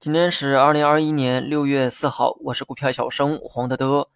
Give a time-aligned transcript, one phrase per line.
[0.00, 4.08] 今天是二零二一年六月四号，我是股票小生黄德德。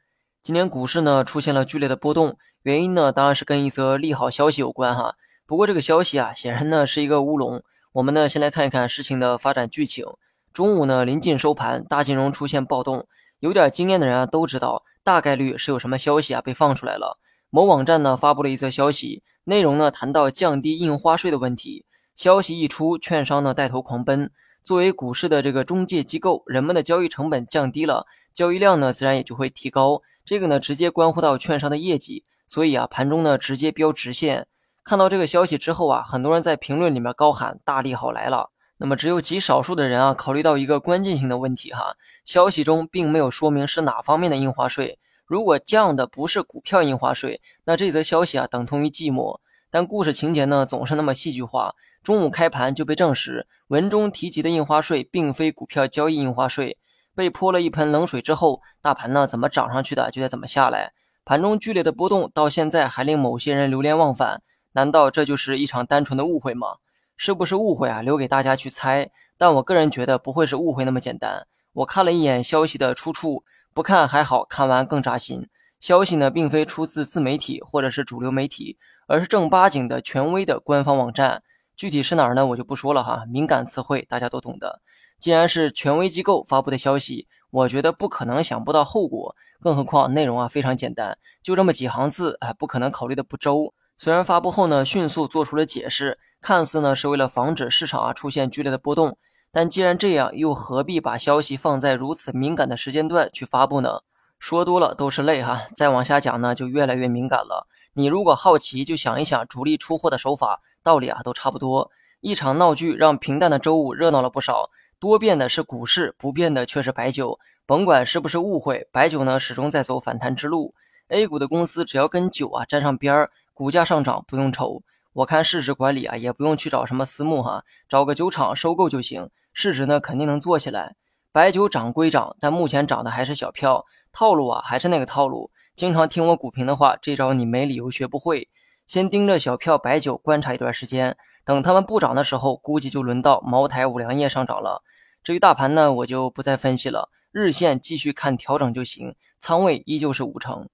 [0.43, 5.17] 今天股市呢出现了剧烈的波动，原因呢当然是跟一则利好消息有关哈。
[5.45, 7.63] 不过这个消息啊，显然呢是一个乌龙。
[7.93, 10.07] 我们呢先来看一看事情的发展剧情。
[10.55, 13.07] 中午呢临近收盘，大金融出现暴动，
[13.41, 17.19] 有点经验的人啊都知道，大概率是有什么消息啊被放出来了。
[17.51, 21.85] 某网站呢发布了一则消息，内容呢谈到降低印花税的问题。
[22.17, 24.31] 消息一出，券商呢带头狂奔。
[24.65, 30.01] 作为股市的这个中介机构，人们的交易成本降低了，交易量呢自然也就会提高。
[30.25, 34.47] 这个呢直接关乎到券商的业绩，所以啊盘中呢直接飙直线。
[34.83, 38.53] 看到这个消息之后啊，很多人在评论里面高喊大利好来了。
[38.79, 44.99] 那么只有极少数的人啊考虑到一个关键性的问题哈，消息中并没有说明是哪方面的印花税。
[45.27, 49.41] 如果降的不是股票印花税，那这则消息啊等同于寂寞。
[49.75, 51.75] 但故事情节呢总是那么戏剧化。
[52.01, 56.79] 中午开盘就被证实，文中提及的印花税并非股票交易印花税。
[57.13, 60.93] 被泼了一盆冷水之后，大盘呢怎么涨上去的就得怎么下来。
[61.25, 64.43] 盘中剧烈的波动到现在还令某些人流连忘返。
[64.75, 66.77] 难道这就是一场单纯的误会吗？
[67.17, 68.01] 是不是误会啊？
[68.01, 69.11] 留给大家去猜。
[69.37, 71.49] 但我个人觉得不会是误会那么简单。
[71.73, 73.43] 我看了一眼消息的出处，
[73.75, 75.49] 不看还好，看完更扎心。
[75.81, 81.43] 消息呢并非出自自媒体或者是主流媒体，而是正八经的权威的官方网站。
[81.77, 82.47] 具体是哪儿呢？
[82.47, 84.81] 我就不说了哈，敏感词汇大家都懂的。
[85.19, 89.35] 既然是权威机构发布的消息，我觉得不可能想不到后果。
[89.61, 93.73] 更何况内容啊非常简单，就这么几行字，哎，不可能考虑的不周。
[93.97, 99.17] 虽然发布后呢迅速做出了解释，看似呢是为了防止市场啊出现剧烈的波动，
[99.51, 104.01] 但既然这样，又何必把消息放在如此敏感的时间段去发布呢？
[104.45, 107.67] 说多了都是泪哈，再往下讲呢就越来越敏感了。
[107.95, 110.61] 你如果好奇，就想一想主力出货的手法。
[110.83, 114.69] 道理啊都差不多，一场闹剧让平淡的周五热闹了不少。
[114.99, 117.39] 多变的是股市，不变的却是白酒。
[117.65, 120.75] 甭管是不是误会，白酒呢始终在走反弹之路。
[121.09, 124.83] A 股的公司只要跟酒啊沾上边儿，股价上涨不用愁。
[125.15, 130.97] 我看市值管理啊也不用去找什么私募哈，找个酒厂收购就行，市值呢肯定能做起来。
[131.35, 135.51] 白酒涨归涨，但目前涨的还是小票，套路啊还是那个套路。
[135.75, 138.49] 经常听我股评的话，这招你没理由学不会。
[138.87, 144.85] 先盯着小票白酒观察一段时间，等他们不涨的时候，估计就轮到茅台、五粮液上涨了。
[145.25, 150.69] 至于大盘呢，我就不再分析了，日线继续看调整就行，仓位依旧是五成。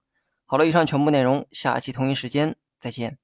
[0.45, 3.17] 好了，以上全部内容，下期同一时间再见。